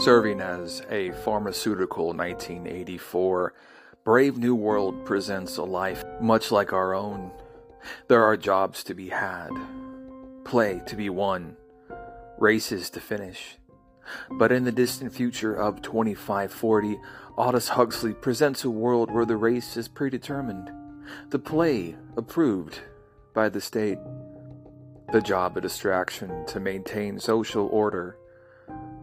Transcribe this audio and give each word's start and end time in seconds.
Serving 0.00 0.40
as 0.40 0.80
a 0.88 1.10
pharmaceutical 1.10 2.06
1984, 2.14 3.52
Brave 4.02 4.38
New 4.38 4.54
World 4.54 5.04
presents 5.04 5.58
a 5.58 5.62
life 5.62 6.02
much 6.22 6.50
like 6.50 6.72
our 6.72 6.94
own. 6.94 7.30
There 8.08 8.24
are 8.24 8.38
jobs 8.38 8.82
to 8.84 8.94
be 8.94 9.10
had, 9.10 9.50
play 10.42 10.80
to 10.86 10.96
be 10.96 11.10
won, 11.10 11.58
races 12.38 12.88
to 12.90 13.00
finish. 13.00 13.58
But 14.30 14.52
in 14.52 14.64
the 14.64 14.72
distant 14.72 15.12
future 15.12 15.54
of 15.54 15.82
2540, 15.82 16.98
Aldous 17.36 17.68
Huxley 17.68 18.14
presents 18.14 18.64
a 18.64 18.70
world 18.70 19.10
where 19.10 19.26
the 19.26 19.36
race 19.36 19.76
is 19.76 19.86
predetermined, 19.86 20.70
the 21.28 21.38
play 21.38 21.94
approved 22.16 22.80
by 23.34 23.50
the 23.50 23.60
state, 23.60 23.98
the 25.12 25.20
job 25.20 25.58
a 25.58 25.60
distraction 25.60 26.46
to 26.46 26.58
maintain 26.58 27.20
social 27.20 27.66
order. 27.66 28.16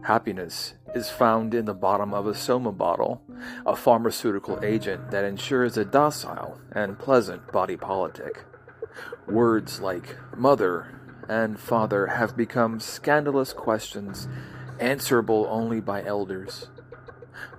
Happiness 0.02 0.74
is 0.94 1.10
found 1.10 1.52
in 1.54 1.66
the 1.66 1.74
bottom 1.74 2.14
of 2.14 2.26
a 2.26 2.34
soma 2.34 2.72
bottle, 2.72 3.20
a 3.66 3.76
pharmaceutical 3.76 4.58
agent 4.64 5.10
that 5.10 5.24
ensures 5.24 5.76
a 5.76 5.84
docile 5.84 6.60
and 6.72 6.98
pleasant 6.98 7.52
body 7.52 7.76
politic. 7.76 8.44
Words 9.26 9.80
like 9.80 10.16
mother 10.36 10.98
and 11.28 11.60
father 11.60 12.06
have 12.06 12.36
become 12.36 12.80
scandalous 12.80 13.52
questions 13.52 14.28
answerable 14.80 15.46
only 15.50 15.80
by 15.80 16.02
elders. 16.04 16.68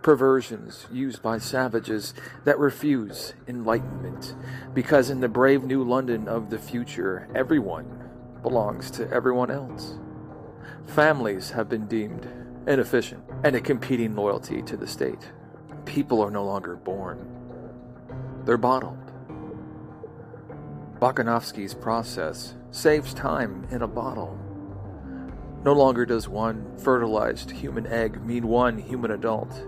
Perversions 0.02 0.88
used 0.92 1.22
by 1.22 1.38
savages 1.38 2.14
that 2.46 2.58
refuse 2.58 3.34
enlightenment, 3.48 4.36
because 4.74 5.10
in 5.10 5.20
the 5.20 5.30
brave 5.30 5.64
new 5.64 5.84
London 5.84 6.28
of 6.28 6.50
the 6.50 6.60
future, 6.60 7.28
everyone 7.36 8.10
belongs 8.42 8.90
to 8.92 9.10
everyone 9.12 9.52
else. 9.52 10.00
Families 10.88 11.52
have 11.52 11.70
been 11.70 11.88
deemed 11.88 12.28
inefficient 12.68 13.24
and 13.44 13.56
a 13.56 13.62
competing 13.62 14.16
loyalty 14.16 14.62
to 14.64 14.78
the 14.78 14.88
state. 14.88 15.32
People 15.86 16.22
are 16.22 16.32
no 16.32 16.46
longer 16.46 16.76
born, 16.76 17.26
they're 18.46 18.58
bottled. 18.58 18.98
Bokanovsky's 21.00 21.74
process 21.74 22.56
saves 22.72 23.14
time 23.14 23.66
in 23.72 23.82
a 23.82 23.88
bottle. 23.88 24.38
No 25.64 25.74
longer 25.74 26.06
does 26.06 26.28
one 26.28 26.78
fertilized 26.78 27.52
human 27.52 27.88
egg 27.88 28.22
mean 28.22 28.48
one 28.48 28.78
human 28.78 29.12
adult. 29.12 29.66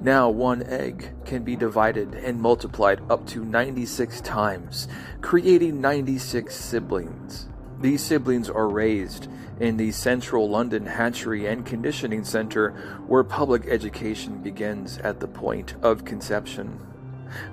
Now, 0.00 0.30
one 0.30 0.62
egg 0.62 1.12
can 1.24 1.42
be 1.42 1.56
divided 1.56 2.14
and 2.14 2.40
multiplied 2.40 3.00
up 3.10 3.26
to 3.28 3.44
96 3.44 4.20
times, 4.22 4.88
creating 5.20 5.80
96 5.80 6.54
siblings. 6.54 7.48
These 7.80 8.02
siblings 8.02 8.48
are 8.48 8.68
raised 8.68 9.28
in 9.60 9.76
the 9.76 9.92
central 9.92 10.48
London 10.48 10.86
hatchery 10.86 11.46
and 11.46 11.66
conditioning 11.66 12.24
center 12.24 12.70
where 13.06 13.22
public 13.22 13.66
education 13.66 14.42
begins 14.42 14.98
at 14.98 15.20
the 15.20 15.28
point 15.28 15.74
of 15.82 16.04
conception. 16.04 16.80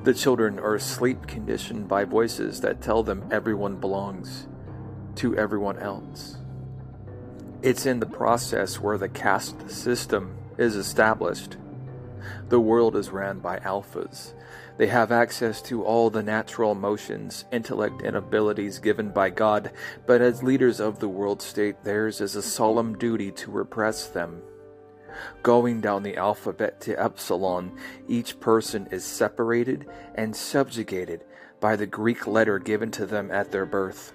The 0.04 0.14
children 0.14 0.58
are 0.58 0.80
sleep 0.80 1.28
conditioned 1.28 1.88
by 1.88 2.06
voices 2.06 2.62
that 2.62 2.82
tell 2.82 3.04
them 3.04 3.28
everyone 3.30 3.76
belongs 3.76 4.48
to 5.16 5.38
everyone 5.38 5.78
else. 5.80 6.38
It's 7.62 7.86
in 7.86 8.00
the 8.00 8.06
process 8.06 8.80
where 8.80 8.98
the 8.98 9.10
caste 9.10 9.70
system 9.70 10.38
is 10.58 10.76
established. 10.76 11.58
The 12.50 12.60
world 12.60 12.96
is 12.96 13.10
ran 13.10 13.40
by 13.40 13.60
alphas. 13.60 14.34
They 14.78 14.88
have 14.88 15.12
access 15.12 15.62
to 15.64 15.84
all 15.84 16.10
the 16.10 16.24
natural 16.24 16.72
emotions, 16.72 17.46
intellect, 17.52 18.02
and 18.04 18.16
abilities 18.16 18.80
given 18.80 19.10
by 19.10 19.30
God, 19.30 19.72
but 20.06 20.22
as 20.22 20.44
leaders 20.44 20.80
of 20.80 21.00
the 21.00 21.10
world 21.10 21.42
state, 21.42 21.84
theirs 21.84 22.22
is 22.22 22.36
a 22.36 22.42
solemn 22.42 22.98
duty 22.98 23.32
to 23.32 23.52
repress 23.52 24.08
them. 24.08 24.42
Going 25.42 25.82
down 25.82 26.04
the 26.04 26.18
alphabet 26.18 26.80
to 26.82 27.02
epsilon, 27.02 27.76
each 28.08 28.40
person 28.40 28.88
is 28.92 29.04
separated 29.04 29.88
and 30.16 30.36
subjugated 30.36 31.24
by 31.60 31.76
the 31.76 31.88
Greek 31.88 32.28
letter 32.28 32.60
given 32.60 32.92
to 32.92 33.06
them 33.06 33.32
at 33.32 33.52
their 33.52 33.66
birth. 33.66 34.14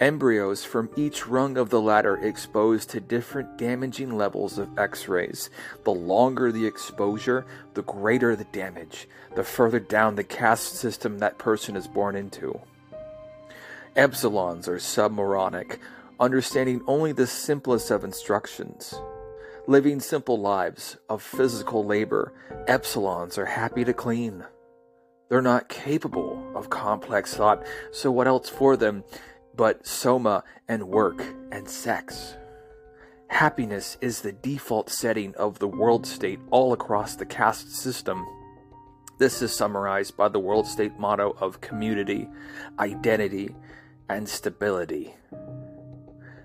Embryos 0.00 0.64
from 0.64 0.90
each 0.96 1.26
rung 1.26 1.56
of 1.56 1.70
the 1.70 1.80
ladder 1.80 2.16
exposed 2.16 2.90
to 2.90 3.00
different 3.00 3.56
damaging 3.56 4.16
levels 4.16 4.58
of 4.58 4.78
X 4.78 5.06
rays. 5.06 5.48
The 5.84 5.92
longer 5.92 6.50
the 6.50 6.66
exposure, 6.66 7.46
the 7.74 7.82
greater 7.82 8.34
the 8.34 8.44
damage, 8.44 9.08
the 9.36 9.44
further 9.44 9.78
down 9.78 10.16
the 10.16 10.24
caste 10.24 10.74
system 10.74 11.18
that 11.18 11.38
person 11.38 11.76
is 11.76 11.86
born 11.86 12.16
into. 12.16 12.60
Epsilons 13.94 14.66
are 14.68 14.76
submoronic, 14.76 15.78
understanding 16.18 16.82
only 16.86 17.12
the 17.12 17.26
simplest 17.26 17.90
of 17.90 18.04
instructions. 18.04 18.94
Living 19.68 20.00
simple 20.00 20.40
lives 20.40 20.96
of 21.08 21.22
physical 21.22 21.84
labor, 21.84 22.32
epsilons 22.66 23.38
are 23.38 23.46
happy 23.46 23.84
to 23.84 23.92
clean. 23.92 24.44
They're 25.28 25.40
not 25.40 25.68
capable 25.68 26.50
of 26.54 26.68
complex 26.68 27.34
thought, 27.34 27.64
so 27.92 28.10
what 28.10 28.26
else 28.26 28.48
for 28.48 28.76
them 28.76 29.04
but 29.56 29.86
soma 29.86 30.44
and 30.68 30.88
work 30.88 31.24
and 31.50 31.68
sex? 31.68 32.36
Happiness 33.28 33.96
is 34.00 34.20
the 34.20 34.32
default 34.32 34.90
setting 34.90 35.34
of 35.36 35.58
the 35.58 35.68
world 35.68 36.06
state 36.06 36.38
all 36.50 36.72
across 36.72 37.16
the 37.16 37.24
caste 37.24 37.74
system. 37.74 38.26
This 39.18 39.40
is 39.40 39.54
summarized 39.54 40.16
by 40.16 40.28
the 40.28 40.38
world 40.38 40.66
state 40.66 40.98
motto 40.98 41.36
of 41.40 41.60
community, 41.60 42.28
identity, 42.78 43.54
and 44.08 44.28
stability. 44.28 45.14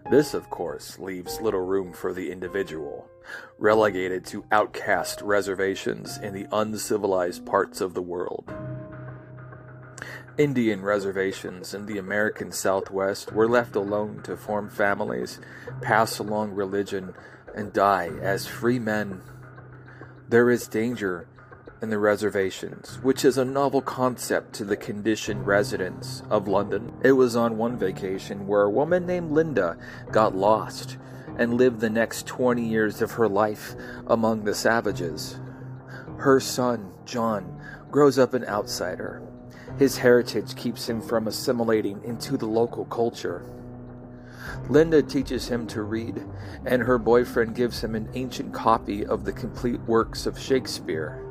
This, 0.09 0.33
of 0.33 0.49
course, 0.49 0.97
leaves 0.99 1.41
little 1.41 1.65
room 1.65 1.91
for 1.91 2.13
the 2.13 2.31
individual, 2.31 3.09
relegated 3.57 4.25
to 4.27 4.45
outcast 4.53 5.21
reservations 5.21 6.17
in 6.19 6.33
the 6.33 6.47
uncivilized 6.53 7.45
parts 7.45 7.81
of 7.81 7.93
the 7.93 8.01
world. 8.01 8.53
Indian 10.37 10.83
reservations 10.83 11.73
in 11.73 11.87
the 11.87 11.97
American 11.97 12.51
Southwest 12.51 13.31
were 13.31 13.47
left 13.47 13.75
alone 13.75 14.21
to 14.23 14.37
form 14.37 14.69
families, 14.69 15.39
pass 15.81 16.19
along 16.19 16.51
religion, 16.51 17.15
and 17.55 17.73
die 17.73 18.11
as 18.21 18.45
free 18.45 18.77
men. 18.77 19.21
There 20.29 20.51
is 20.51 20.67
danger 20.67 21.27
in 21.81 21.89
the 21.89 21.97
reservations, 21.97 22.99
which 23.01 23.25
is 23.25 23.37
a 23.37 23.45
novel 23.45 23.81
concept 23.81 24.53
to 24.53 24.65
the 24.65 24.77
conditioned 24.77 25.47
residents 25.47 26.21
of 26.29 26.47
London. 26.47 26.93
It 27.03 27.13
was 27.13 27.35
on 27.35 27.57
one 27.57 27.77
vacation 27.77 28.45
where 28.45 28.61
a 28.61 28.69
woman 28.69 29.07
named 29.07 29.31
Linda 29.31 29.77
got 30.11 30.35
lost 30.35 30.97
and 31.37 31.55
lived 31.55 31.79
the 31.79 31.89
next 31.89 32.27
20 32.27 32.63
years 32.63 33.01
of 33.01 33.13
her 33.13 33.27
life 33.27 33.73
among 34.05 34.43
the 34.43 34.55
savages. 34.55 35.39
Her 36.17 36.39
son, 36.39 36.91
John, 37.05 37.59
grows 37.89 38.19
up 38.19 38.33
an 38.33 38.45
outsider. 38.45 39.21
His 39.77 39.97
heritage 39.97 40.55
keeps 40.55 40.89
him 40.89 41.01
from 41.01 41.27
assimilating 41.27 42.03
into 42.03 42.35
the 42.35 42.47
local 42.47 42.85
culture. 42.85 43.45
Linda 44.69 45.03
teaches 45.03 45.47
him 45.47 45.67
to 45.67 45.83
read, 45.83 46.25
and 46.65 46.81
her 46.81 46.97
boyfriend 46.97 47.55
gives 47.55 47.83
him 47.83 47.93
an 47.93 48.09
ancient 48.15 48.53
copy 48.53 49.05
of 49.05 49.23
the 49.23 49.33
complete 49.33 49.79
works 49.81 50.25
of 50.25 50.39
Shakespeare. 50.39 51.23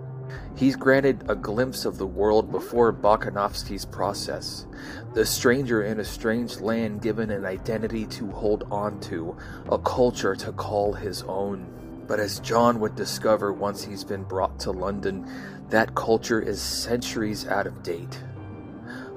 He's 0.57 0.77
granted 0.77 1.25
a 1.29 1.34
glimpse 1.34 1.84
of 1.84 1.99
the 1.99 2.07
world 2.07 2.53
before 2.53 2.93
Bokanovsky's 2.93 3.84
process. 3.84 4.67
The 5.15 5.27
stranger 5.27 5.83
in 5.83 6.01
a 6.01 6.05
strange 6.05 6.60
land 6.60 7.03
given 7.03 7.31
an 7.31 7.45
identity 7.45 8.07
to 8.07 8.31
hold 8.31 8.65
on 8.71 9.01
to, 9.01 9.37
a 9.71 9.78
culture 9.78 10.37
to 10.37 10.53
call 10.53 10.93
his 10.93 11.22
own. 11.25 11.66
But 12.07 12.21
as 12.21 12.41
John 12.41 12.78
would 12.81 12.95
discover 12.95 13.53
once 13.53 13.83
he's 13.84 14.04
been 14.04 14.22
brought 14.22 14.60
to 14.60 14.71
London, 14.71 15.28
that 15.71 15.97
culture 15.97 16.41
is 16.41 16.63
centuries 16.63 17.47
out 17.47 17.66
of 17.66 17.83
date. 17.83 18.22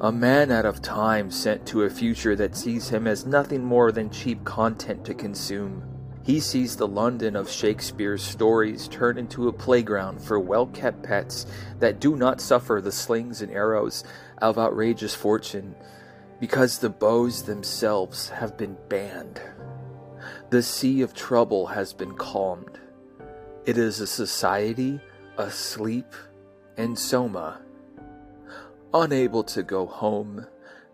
A 0.02 0.14
man 0.14 0.50
out 0.50 0.66
of 0.66 0.82
time 0.82 1.30
sent 1.30 1.66
to 1.68 1.84
a 1.84 1.90
future 1.90 2.34
that 2.38 2.56
sees 2.56 2.88
him 2.88 3.06
as 3.06 3.26
nothing 3.26 3.66
more 3.66 3.92
than 3.92 4.10
cheap 4.10 4.46
content 4.46 5.04
to 5.04 5.14
consume. 5.14 5.84
He 6.24 6.40
sees 6.40 6.78
the 6.78 6.88
London 6.88 7.36
of 7.36 7.50
Shakespeare's 7.50 8.24
stories 8.24 8.88
turn 8.88 9.18
into 9.18 9.50
a 9.50 9.54
playground 9.54 10.22
for 10.22 10.40
well 10.40 10.68
kept 10.68 11.04
pets 11.04 11.46
that 11.80 12.00
do 12.00 12.16
not 12.16 12.40
suffer 12.40 12.80
the 12.82 12.94
slings 12.94 13.42
and 13.42 13.52
arrows 13.52 14.06
of 14.42 14.58
outrageous 14.58 15.14
fortune 15.14 15.76
because 16.40 16.80
the 16.80 16.90
bows 16.90 17.44
themselves 17.44 18.30
have 18.30 18.56
been 18.58 18.78
banned. 18.88 19.42
The 20.50 20.64
sea 20.64 21.02
of 21.02 21.14
trouble 21.14 21.68
has 21.68 21.92
been 21.92 22.14
calmed. 22.14 22.80
It 23.66 23.78
is 23.78 24.00
a 24.00 24.08
society 24.08 25.02
asleep 25.38 26.14
in 26.78 26.96
Soma, 26.96 27.60
unable 28.94 29.44
to 29.44 29.64
go 29.64 29.86
home, 29.86 30.48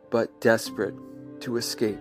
but 0.10 0.42
desperate 0.42 0.96
to 1.42 1.58
escape. 1.58 2.00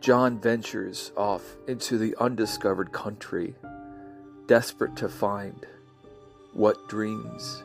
John 0.00 0.38
ventures 0.38 1.12
off 1.16 1.56
into 1.66 1.98
the 1.98 2.14
undiscovered 2.20 2.92
country, 2.92 3.54
desperate 4.46 4.96
to 4.96 5.08
find 5.08 5.66
what 6.52 6.88
dreams 6.88 7.62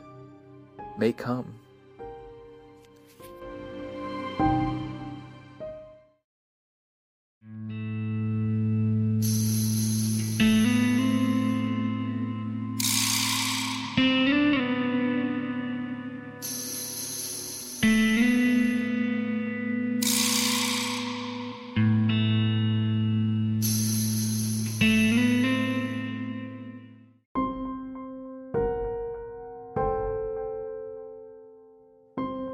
may 0.98 1.12
come. 1.12 1.59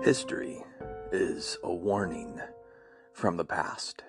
History 0.07 0.63
is 1.11 1.59
a 1.65 1.75
warning 1.75 2.41
from 3.13 3.37
the 3.37 3.45
past. 3.45 4.05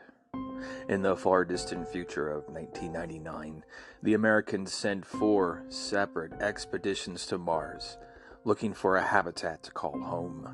In 0.88 1.02
the 1.02 1.16
far 1.16 1.44
distant 1.44 1.88
future 1.88 2.30
of 2.30 2.48
1999, 2.50 3.64
the 4.04 4.14
Americans 4.14 4.72
sent 4.72 5.08
four 5.08 5.64
separate 5.70 6.34
expeditions 6.34 7.26
to 7.26 7.40
Mars 7.40 7.98
looking 8.44 8.76
for 8.76 8.96
a 8.96 9.02
habitat 9.02 9.64
to 9.64 9.72
call 9.72 10.00
home. 10.00 10.48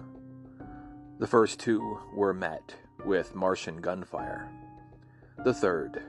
The 1.20 1.28
first 1.28 1.60
two 1.60 2.00
were 2.16 2.34
met 2.34 2.76
with 3.06 3.36
Martian 3.36 3.82
gunfire. 3.82 4.50
The 5.44 5.54
third, 5.54 6.02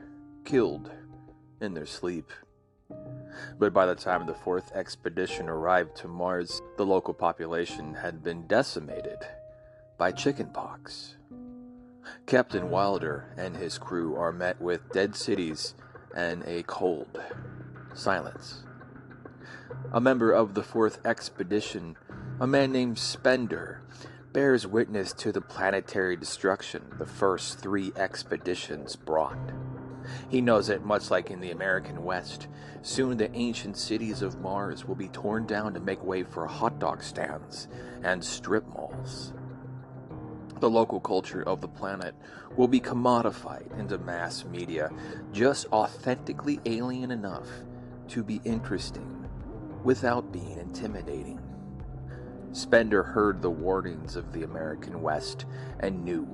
killed 0.44 0.92
in 1.60 1.74
their 1.74 1.86
sleep. 1.86 2.30
But 3.58 3.72
by 3.72 3.86
the 3.86 3.94
time 3.94 4.26
the 4.26 4.34
fourth 4.34 4.72
expedition 4.74 5.48
arrived 5.48 5.96
to 5.96 6.08
Mars, 6.08 6.60
the 6.76 6.86
local 6.86 7.14
population 7.14 7.94
had 7.94 8.22
been 8.22 8.46
decimated 8.46 9.18
by 9.98 10.12
chickenpox. 10.12 11.16
Captain 12.26 12.70
Wilder 12.70 13.32
and 13.36 13.56
his 13.56 13.78
crew 13.78 14.16
are 14.16 14.32
met 14.32 14.60
with 14.60 14.92
dead 14.92 15.16
cities 15.16 15.74
and 16.14 16.42
a 16.46 16.62
cold 16.64 17.20
silence. 17.94 18.64
A 19.92 20.00
member 20.00 20.32
of 20.32 20.54
the 20.54 20.62
fourth 20.62 21.04
expedition, 21.04 21.96
a 22.40 22.46
man 22.46 22.72
named 22.72 22.98
Spender, 22.98 23.82
bears 24.32 24.66
witness 24.66 25.12
to 25.12 25.30
the 25.30 25.40
planetary 25.40 26.16
destruction 26.16 26.82
the 26.98 27.06
first 27.06 27.58
three 27.60 27.92
expeditions 27.96 28.96
brought. 28.96 29.52
He 30.28 30.40
knows 30.40 30.68
that, 30.68 30.84
much 30.84 31.10
like 31.10 31.30
in 31.30 31.40
the 31.40 31.50
American 31.50 32.04
West, 32.04 32.48
soon 32.82 33.16
the 33.16 33.34
ancient 33.34 33.76
cities 33.76 34.22
of 34.22 34.40
Mars 34.40 34.84
will 34.84 34.94
be 34.94 35.08
torn 35.08 35.46
down 35.46 35.74
to 35.74 35.80
make 35.80 36.02
way 36.04 36.22
for 36.22 36.46
hot 36.46 36.78
dog 36.78 37.02
stands 37.02 37.68
and 38.02 38.24
strip 38.24 38.66
malls. 38.68 39.32
The 40.60 40.70
local 40.70 41.00
culture 41.00 41.42
of 41.42 41.60
the 41.60 41.68
planet 41.68 42.14
will 42.56 42.68
be 42.68 42.80
commodified 42.80 43.78
into 43.78 43.98
mass 43.98 44.44
media, 44.44 44.90
just 45.32 45.66
authentically 45.72 46.60
alien 46.64 47.10
enough 47.10 47.48
to 48.08 48.22
be 48.22 48.40
interesting 48.44 49.28
without 49.82 50.32
being 50.32 50.58
intimidating. 50.58 51.40
Spender 52.52 53.02
heard 53.02 53.42
the 53.42 53.50
warnings 53.50 54.14
of 54.14 54.32
the 54.32 54.44
American 54.44 55.02
West 55.02 55.44
and 55.80 56.04
knew 56.04 56.24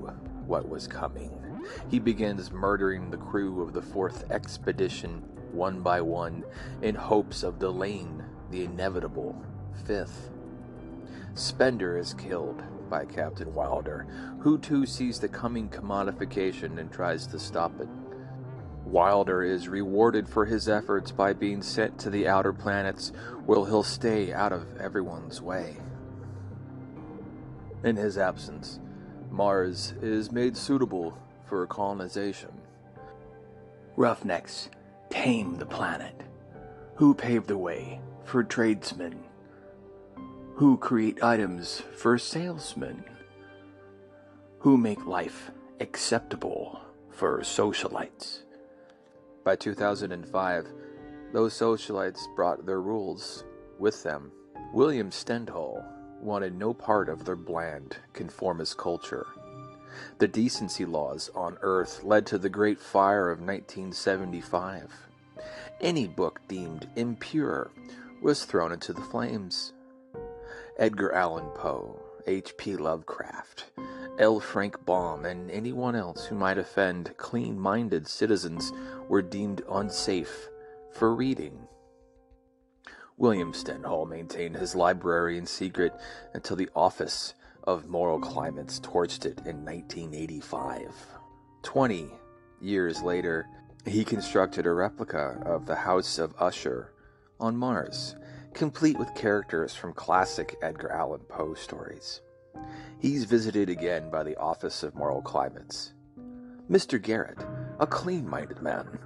what 0.47 0.69
was 0.69 0.87
coming. 0.87 1.50
He 1.89 1.99
begins 1.99 2.51
murdering 2.51 3.11
the 3.11 3.17
crew 3.17 3.63
of 3.63 3.73
the 3.73 3.83
fourth 3.83 4.31
expedition 4.31 5.23
one 5.53 5.81
by 5.81 6.01
one 6.01 6.45
in 6.83 6.95
hopes 6.95 7.43
of 7.43 7.59
delaying 7.59 8.23
the 8.51 8.65
inevitable 8.65 9.37
fifth. 9.85 10.31
Spender 11.35 11.97
is 11.97 12.15
killed 12.15 12.63
by 12.89 13.05
Captain 13.05 13.53
Wilder, 13.55 14.07
who 14.41 14.59
too 14.59 14.85
sees 14.85 15.21
the 15.21 15.29
coming 15.29 15.69
commodification 15.69 16.79
and 16.79 16.91
tries 16.91 17.27
to 17.29 17.39
stop 17.39 17.81
it. 17.81 17.89
Wilder 18.85 19.43
is 19.45 19.69
rewarded 19.69 20.29
for 20.29 20.45
his 20.45 20.69
efforts 20.69 21.13
by 21.13 21.33
being 21.33 21.63
sent 21.63 21.99
to 22.01 22.11
the 22.11 22.27
outer 22.27 22.53
planets 22.53 23.13
where 23.47 23.65
he'll 23.65 23.85
stay 23.85 24.33
out 24.33 24.53
of 24.53 24.77
everyone's 24.79 25.41
way. 25.41 25.77
In 27.85 27.97
his 27.97 28.19
absence, 28.19 28.81
Mars 29.31 29.95
is 30.03 30.33
made 30.33 30.57
suitable 30.57 31.17
for 31.51 31.67
colonization. 31.67 32.53
Roughnecks 33.97 34.71
tame 35.11 35.57
the 35.57 35.67
planet. 35.67 36.15
Who 36.95 37.13
pave 37.13 37.49
the 37.49 37.59
way 37.59 38.01
for 38.25 38.45
tradesmen? 38.45 39.25
Who 40.55 40.77
create 40.77 41.25
items 41.25 41.83
for 41.97 42.19
salesmen? 42.19 43.03
Who 44.61 44.77
make 44.77 45.07
life 45.07 45.51
acceptable 45.81 46.81
for 47.11 47.41
socialites? 47.41 48.43
By 49.45 49.57
2005, 49.57 50.67
those 51.33 51.53
socialites 51.53 52.21
brought 52.37 52.65
their 52.65 52.81
rules 52.81 53.43
with 53.81 54.05
them. 54.05 54.31
William 54.73 55.11
Stendhal 55.11 55.85
wanted 56.21 56.57
no 56.57 56.73
part 56.73 57.09
of 57.09 57.25
their 57.25 57.35
bland, 57.35 57.97
conformist 58.13 58.79
culture. 58.79 59.27
The 60.19 60.29
decency 60.29 60.85
laws 60.85 61.31
on 61.35 61.59
Earth 61.63 62.03
led 62.03 62.27
to 62.27 62.39
the 62.39 62.49
Great 62.49 62.81
Fire 62.81 63.31
of 63.31 63.41
1975. 63.41 65.09
Any 65.81 66.07
book 66.07 66.41
deemed 66.49 66.89
impure 66.97 67.71
was 68.21 68.45
thrown 68.45 68.73
into 68.73 68.93
the 68.93 69.01
flames. 69.01 69.73
Edgar 70.79 71.13
Allan 71.13 71.51
Poe, 71.55 72.01
H.P. 72.27 72.77
Lovecraft, 72.77 73.67
L. 74.19 74.41
Frank 74.41 74.85
Baum, 74.85 75.25
and 75.25 75.51
anyone 75.51 75.95
else 75.95 76.27
who 76.27 76.35
might 76.35 76.59
offend 76.59 77.17
clean 77.17 77.59
minded 77.59 78.07
citizens 78.07 78.73
were 79.09 79.23
deemed 79.23 79.63
unsafe 79.71 80.49
for 80.93 81.15
reading. 81.15 81.67
William 83.17 83.53
Stendhal 83.53 84.07
maintained 84.07 84.57
his 84.57 84.75
library 84.75 85.37
in 85.37 85.47
secret 85.47 85.93
until 86.33 86.57
the 86.57 86.71
Office 86.75 87.35
of 87.71 87.89
Moral 87.89 88.19
Climates 88.19 88.81
torched 88.81 89.25
it 89.25 89.39
in 89.47 89.65
1985. 89.65 90.93
Twenty 91.63 92.11
years 92.61 93.01
later, 93.01 93.47
he 93.87 94.05
constructed 94.05 94.67
a 94.67 94.73
replica 94.73 95.41
of 95.47 95.67
the 95.67 95.77
House 95.77 96.19
of 96.19 96.35
Usher 96.41 96.93
on 97.39 97.57
Mars, 97.57 98.17
complete 98.55 98.99
with 98.99 99.15
characters 99.15 99.73
from 99.73 99.93
classic 99.93 100.57
Edgar 100.61 100.91
Allan 100.91 101.21
Poe 101.29 101.55
stories. 101.55 102.23
He's 102.99 103.23
visited 103.23 103.71
again 103.71 104.11
by 104.11 104.25
the 104.25 104.37
Office 104.37 104.83
of 104.83 104.97
Moral 104.97 105.23
Climates. 105.23 105.93
Mr. 106.69 107.01
Garrett, 107.01 107.39
a 107.79 107.87
clean 107.87 108.29
minded 108.29 108.61
man, 108.61 108.99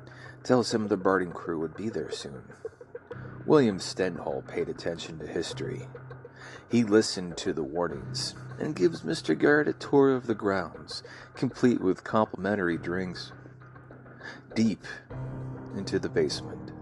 tells 0.43 0.73
him 0.73 0.89
the 0.89 0.97
birding 0.97 1.33
crew 1.33 1.61
would 1.61 1.77
be 1.77 1.91
there 1.91 2.11
soon. 2.11 2.45
William 3.45 3.79
Stendhal 3.79 4.43
paid 4.49 4.71
attention 4.71 5.19
to 5.19 5.27
history. 5.27 5.87
He 6.71 6.83
listened 6.83 7.37
to 7.37 7.53
the 7.53 7.63
warnings 7.63 8.35
and 8.59 8.77
gives 8.77 9.03
Mr. 9.03 9.39
Garrett 9.39 9.69
a 9.69 9.73
tour 9.73 10.15
of 10.15 10.27
the 10.27 10.35
grounds, 10.35 11.03
complete 11.35 11.81
with 11.81 12.05
complimentary 12.05 12.79
drinks. 12.79 13.33
Deep 14.55 14.85
into 15.77 15.99
the 15.99 16.09
basement, 16.09 16.73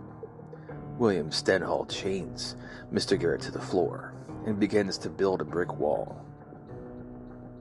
William 0.99 1.31
Stendhal 1.31 1.87
chains 1.87 2.57
Mr. 2.93 3.19
Garrett 3.19 3.43
to 3.43 3.51
the 3.51 3.61
floor 3.61 4.15
and 4.47 4.61
begins 4.61 4.99
to 4.99 5.09
build 5.11 5.41
a 5.41 5.45
brick 5.45 5.79
wall. 5.79 6.25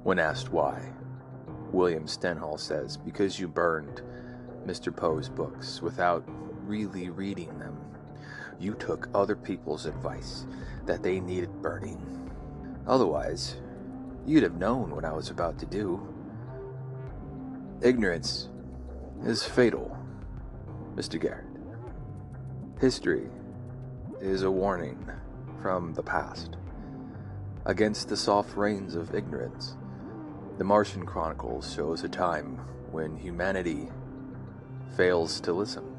When 0.03 0.20
asked 0.20 0.51
why, 0.51 0.91
William 1.72 2.08
Stendhal 2.08 2.58
says, 2.58 2.98
Because 2.98 3.39
you 3.39 3.48
burned 3.48 4.01
Mr. 4.65 4.96
Poe's 4.96 5.30
books 5.30 5.82
without 5.82 6.24
really 6.65 7.10
reading 7.10 7.58
them 7.60 7.77
you 8.62 8.75
took 8.75 9.10
other 9.13 9.36
people's 9.36 9.86
advice 9.86 10.46
that 10.86 11.01
they 11.01 11.20
needed 11.20 11.62
burning. 11.62 12.00
Otherwise, 12.88 13.56
you'd 14.25 14.44
have 14.44 14.58
known 14.58 14.96
what 14.96 15.06
I 15.06 15.12
was 15.12 15.30
about 15.30 15.58
to 15.60 15.66
do. 15.66 16.01
Ignorance 17.82 18.50
is 19.24 19.44
fatal, 19.44 19.98
Mr. 20.96 21.20
Garrett. 21.20 21.46
History 22.80 23.30
is 24.20 24.44
a 24.44 24.51
warning 24.51 25.10
from 25.62 25.94
the 25.94 26.04
past. 26.04 26.58
Against 27.66 28.10
the 28.10 28.18
soft 28.18 28.56
rains 28.56 28.96
of 28.96 29.13
ignorance, 29.13 29.75
the 30.58 30.63
Martian 30.63 31.06
Chronicles 31.06 31.74
shows 31.74 32.04
a 32.04 32.10
time 32.10 32.60
when 32.92 33.16
humanity 33.16 33.90
fails 34.96 35.40
to 35.42 35.54
listen. 35.54 35.90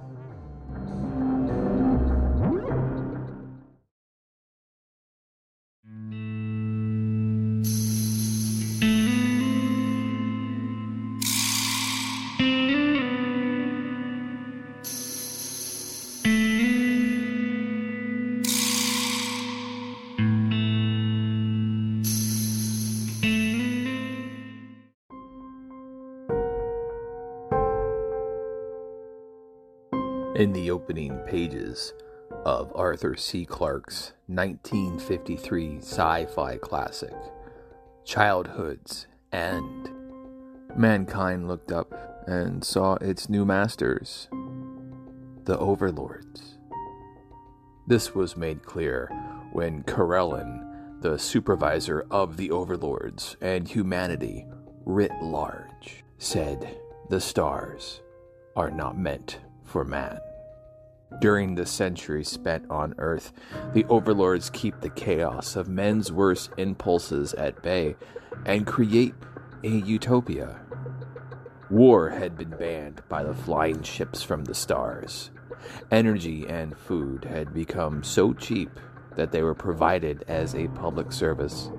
In 30.42 30.52
the 30.52 30.72
opening 30.72 31.18
pages 31.18 31.92
of 32.44 32.72
Arthur 32.74 33.14
C. 33.14 33.44
Clarke's 33.44 34.12
1953 34.26 35.78
sci 35.78 36.26
fi 36.34 36.56
classic, 36.56 37.14
Childhood's 38.04 39.06
End, 39.32 39.88
mankind 40.76 41.46
looked 41.46 41.70
up 41.70 42.24
and 42.26 42.64
saw 42.64 42.94
its 42.94 43.28
new 43.28 43.44
masters, 43.44 44.26
the 45.44 45.56
overlords. 45.60 46.58
This 47.86 48.12
was 48.12 48.36
made 48.36 48.64
clear 48.64 49.12
when 49.52 49.84
Karellen 49.84 51.02
the 51.02 51.20
supervisor 51.20 52.04
of 52.10 52.36
the 52.36 52.50
overlords 52.50 53.36
and 53.40 53.68
humanity 53.68 54.44
writ 54.84 55.12
large, 55.22 56.02
said 56.18 56.80
the 57.10 57.20
stars 57.20 58.00
are 58.56 58.72
not 58.72 58.98
meant 58.98 59.38
for 59.62 59.84
man. 59.84 60.18
During 61.20 61.54
the 61.54 61.66
centuries 61.66 62.28
spent 62.28 62.64
on 62.70 62.94
Earth, 62.98 63.32
the 63.72 63.84
overlords 63.84 64.50
keep 64.50 64.80
the 64.80 64.90
chaos 64.90 65.56
of 65.56 65.68
men's 65.68 66.10
worst 66.10 66.50
impulses 66.56 67.32
at 67.34 67.62
bay 67.62 67.96
and 68.44 68.66
create 68.66 69.14
a 69.62 69.68
utopia. 69.68 70.60
War 71.70 72.10
had 72.10 72.36
been 72.36 72.50
banned 72.50 73.02
by 73.08 73.22
the 73.22 73.34
flying 73.34 73.82
ships 73.82 74.22
from 74.22 74.44
the 74.44 74.54
stars. 74.54 75.30
Energy 75.90 76.46
and 76.48 76.76
food 76.76 77.24
had 77.24 77.54
become 77.54 78.02
so 78.02 78.32
cheap 78.32 78.70
that 79.16 79.30
they 79.30 79.42
were 79.42 79.54
provided 79.54 80.24
as 80.26 80.54
a 80.54 80.68
public 80.68 81.12
service. 81.12 81.70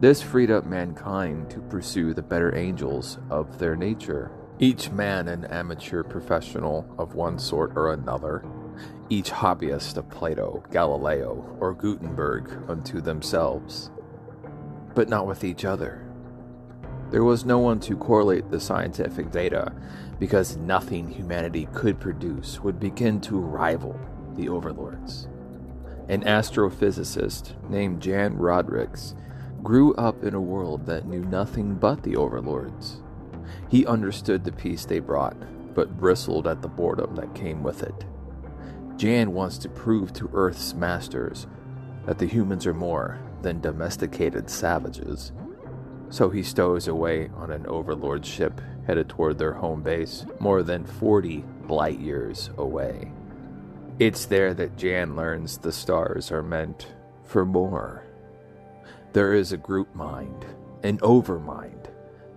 This 0.00 0.22
freed 0.22 0.50
up 0.50 0.66
mankind 0.66 1.50
to 1.50 1.60
pursue 1.60 2.14
the 2.14 2.22
better 2.22 2.54
angels 2.54 3.18
of 3.30 3.58
their 3.58 3.76
nature. 3.76 4.30
Each 4.60 4.90
man 4.92 5.26
an 5.26 5.46
amateur 5.46 6.04
professional 6.04 6.86
of 6.96 7.16
one 7.16 7.40
sort 7.40 7.72
or 7.74 7.92
another, 7.92 8.44
each 9.08 9.30
hobbyist 9.30 9.96
of 9.96 10.08
Plato, 10.08 10.62
Galileo, 10.70 11.56
or 11.58 11.74
Gutenberg 11.74 12.70
unto 12.70 13.00
themselves, 13.00 13.90
but 14.94 15.08
not 15.08 15.26
with 15.26 15.42
each 15.42 15.64
other. 15.64 16.06
There 17.10 17.24
was 17.24 17.44
no 17.44 17.58
one 17.58 17.80
to 17.80 17.96
correlate 17.96 18.50
the 18.50 18.60
scientific 18.60 19.32
data 19.32 19.72
because 20.20 20.56
nothing 20.56 21.08
humanity 21.10 21.68
could 21.74 21.98
produce 21.98 22.60
would 22.60 22.78
begin 22.78 23.20
to 23.22 23.38
rival 23.38 23.98
the 24.36 24.48
overlords. 24.48 25.28
An 26.08 26.22
astrophysicist 26.22 27.54
named 27.68 28.00
Jan 28.00 28.36
Rodricks 28.36 29.16
grew 29.62 29.94
up 29.94 30.22
in 30.22 30.34
a 30.34 30.40
world 30.40 30.86
that 30.86 31.06
knew 31.06 31.24
nothing 31.24 31.74
but 31.74 32.02
the 32.02 32.16
overlords. 32.16 33.00
He 33.68 33.86
understood 33.86 34.44
the 34.44 34.52
peace 34.52 34.84
they 34.84 35.00
brought, 35.00 35.36
but 35.74 35.96
bristled 35.96 36.46
at 36.46 36.62
the 36.62 36.68
boredom 36.68 37.14
that 37.16 37.34
came 37.34 37.62
with 37.62 37.82
it. 37.82 38.04
Jan 38.96 39.32
wants 39.32 39.58
to 39.58 39.68
prove 39.68 40.12
to 40.14 40.30
Earth's 40.32 40.74
masters 40.74 41.46
that 42.06 42.18
the 42.18 42.26
humans 42.26 42.66
are 42.66 42.74
more 42.74 43.18
than 43.42 43.60
domesticated 43.60 44.48
savages. 44.48 45.32
So 46.10 46.30
he 46.30 46.42
stows 46.42 46.86
away 46.86 47.30
on 47.36 47.50
an 47.50 47.66
overlord 47.66 48.24
ship 48.24 48.60
headed 48.86 49.08
toward 49.08 49.38
their 49.38 49.54
home 49.54 49.82
base, 49.82 50.26
more 50.38 50.62
than 50.62 50.84
40 50.84 51.44
light 51.68 51.98
years 51.98 52.50
away. 52.56 53.10
It's 53.98 54.26
there 54.26 54.54
that 54.54 54.76
Jan 54.76 55.16
learns 55.16 55.58
the 55.58 55.72
stars 55.72 56.30
are 56.30 56.42
meant 56.42 56.94
for 57.24 57.44
more. 57.44 58.04
There 59.12 59.32
is 59.32 59.52
a 59.52 59.56
group 59.56 59.94
mind, 59.94 60.44
an 60.82 60.98
overmind, 60.98 61.86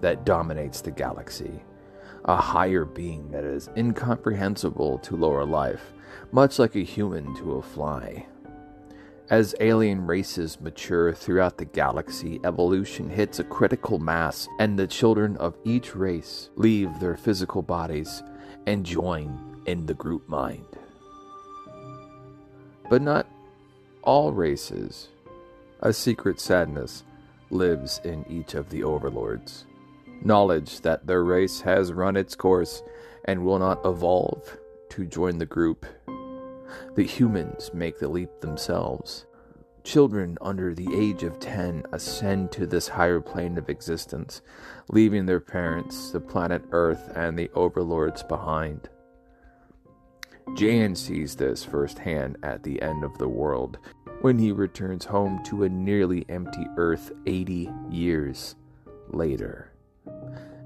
that 0.01 0.25
dominates 0.25 0.81
the 0.81 0.91
galaxy, 0.91 1.63
a 2.25 2.35
higher 2.35 2.85
being 2.85 3.31
that 3.31 3.43
is 3.43 3.69
incomprehensible 3.75 4.99
to 4.99 5.15
lower 5.15 5.45
life, 5.45 5.93
much 6.31 6.59
like 6.59 6.75
a 6.75 6.83
human 6.83 7.35
to 7.35 7.53
a 7.53 7.61
fly. 7.61 8.25
As 9.29 9.55
alien 9.59 10.07
races 10.07 10.61
mature 10.61 11.13
throughout 11.13 11.57
the 11.57 11.65
galaxy, 11.65 12.39
evolution 12.45 13.09
hits 13.09 13.39
a 13.39 13.43
critical 13.43 13.99
mass, 13.99 14.47
and 14.59 14.79
the 14.79 14.87
children 14.87 15.35
of 15.37 15.57
each 15.65 15.95
race 15.95 16.49
leave 16.55 16.99
their 16.99 17.17
physical 17.17 17.61
bodies 17.61 18.23
and 18.65 18.85
join 18.85 19.61
in 19.65 19.85
the 19.85 19.93
group 19.93 20.29
mind. 20.29 20.65
But 22.89 23.01
not 23.01 23.27
all 24.01 24.31
races. 24.31 25.09
A 25.81 25.91
secret 25.91 26.39
sadness 26.39 27.03
lives 27.49 27.99
in 28.05 28.25
each 28.29 28.53
of 28.53 28.69
the 28.69 28.83
overlords. 28.83 29.65
Knowledge 30.23 30.81
that 30.81 31.07
their 31.07 31.23
race 31.23 31.61
has 31.61 31.93
run 31.93 32.15
its 32.17 32.35
course 32.35 32.83
and 33.25 33.43
will 33.43 33.59
not 33.59 33.85
evolve 33.85 34.57
to 34.89 35.05
join 35.05 35.37
the 35.37 35.45
group 35.45 35.85
the 36.95 37.03
humans 37.03 37.71
make 37.73 37.99
the 37.99 38.07
leap 38.07 38.41
themselves. 38.41 39.25
Children 39.83 40.37
under 40.41 40.73
the 40.73 40.93
age 40.93 41.23
of 41.23 41.39
10 41.39 41.83
ascend 41.93 42.51
to 42.51 42.65
this 42.65 42.89
higher 42.89 43.21
plane 43.21 43.57
of 43.57 43.69
existence, 43.69 44.41
leaving 44.89 45.25
their 45.25 45.39
parents, 45.39 46.11
the 46.11 46.19
planet 46.19 46.63
Earth, 46.71 47.11
and 47.15 47.37
the 47.37 47.49
overlords 47.53 48.23
behind. 48.23 48.89
Jan 50.55 50.95
sees 50.95 51.35
this 51.35 51.63
firsthand 51.63 52.37
at 52.43 52.63
the 52.63 52.81
end 52.81 53.03
of 53.03 53.17
the 53.17 53.29
world 53.29 53.77
when 54.21 54.39
he 54.39 54.51
returns 54.51 55.05
home 55.05 55.43
to 55.43 55.63
a 55.63 55.69
nearly 55.69 56.25
empty 56.27 56.65
Earth 56.77 57.11
80 57.25 57.69
years 57.89 58.55
later. 59.09 59.71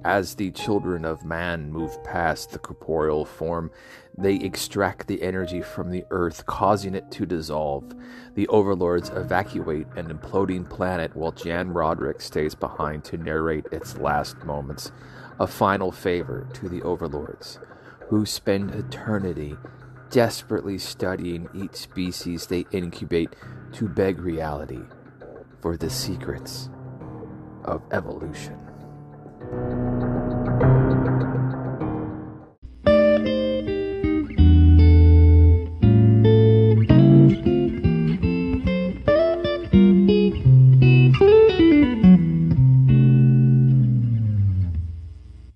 As 0.03 0.33
the 0.33 0.49
children 0.49 1.05
of 1.05 1.23
man 1.23 1.71
move 1.71 2.03
past 2.03 2.51
the 2.51 2.59
corporeal 2.59 3.23
form, 3.23 3.69
they 4.17 4.35
extract 4.35 5.05
the 5.05 5.21
energy 5.21 5.61
from 5.61 5.91
the 5.91 6.05
earth, 6.09 6.47
causing 6.47 6.95
it 6.95 7.11
to 7.11 7.27
dissolve. 7.27 7.93
The 8.33 8.47
overlords 8.47 9.09
evacuate 9.09 9.85
an 9.95 10.07
imploding 10.07 10.67
planet 10.67 11.15
while 11.15 11.31
Jan 11.31 11.71
Roderick 11.71 12.19
stays 12.19 12.55
behind 12.55 13.03
to 13.05 13.17
narrate 13.17 13.67
its 13.71 13.97
last 13.97 14.43
moments. 14.43 14.91
A 15.39 15.45
final 15.45 15.91
favor 15.91 16.47
to 16.53 16.67
the 16.67 16.81
overlords, 16.81 17.59
who 18.09 18.25
spend 18.25 18.71
eternity 18.71 19.55
desperately 20.09 20.77
studying 20.79 21.47
each 21.53 21.75
species 21.75 22.47
they 22.47 22.65
incubate 22.71 23.35
to 23.73 23.87
beg 23.87 24.19
reality 24.19 24.81
for 25.61 25.77
the 25.77 25.89
secrets 25.89 26.69
of 27.63 27.83
evolution. 27.91 28.70
Thank 29.51 29.95
you. 29.95 30.00